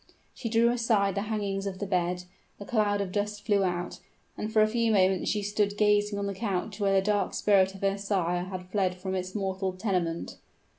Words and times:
She 0.33 0.49
drew 0.49 0.69
aside 0.71 1.13
the 1.13 1.21
hangings 1.29 1.67
of 1.67 1.77
the 1.77 1.85
bed, 1.85 2.23
a 2.59 2.65
cloud 2.65 3.01
of 3.01 3.11
dust 3.11 3.45
flew 3.45 3.63
out 3.63 3.99
and 4.35 4.51
for 4.51 4.63
a 4.63 4.67
few 4.67 4.91
moments 4.91 5.29
she 5.29 5.43
stood 5.43 5.77
gazing 5.77 6.17
on 6.17 6.25
the 6.25 6.33
couch 6.33 6.79
where 6.79 6.95
the 6.95 7.05
dark 7.05 7.35
spirit 7.35 7.75
of 7.75 7.81
her 7.81 7.99
sire 7.99 8.45
had 8.45 8.71
fled 8.71 8.95
from 8.95 9.13
its 9.13 9.35
mortal 9.35 9.73
tenement! 9.73 10.37